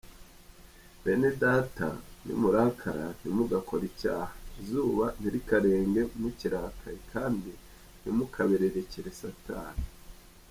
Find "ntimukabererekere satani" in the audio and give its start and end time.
8.01-9.85